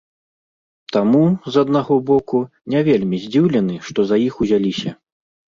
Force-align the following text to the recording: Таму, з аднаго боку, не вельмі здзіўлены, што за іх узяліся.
Таму, 0.95 1.21
з 1.55 1.65
аднаго 1.65 1.97
боку, 2.07 2.39
не 2.75 2.79
вельмі 2.89 3.21
здзіўлены, 3.27 3.79
што 3.91 3.99
за 4.15 4.21
іх 4.27 4.43
узяліся. 4.47 4.89